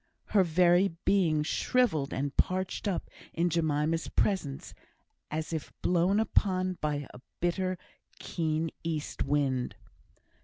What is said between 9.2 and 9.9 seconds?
wind.